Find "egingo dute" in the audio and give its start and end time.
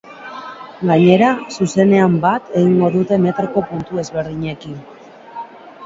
2.63-3.21